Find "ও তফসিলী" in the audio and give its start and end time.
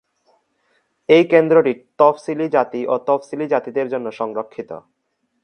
2.87-3.45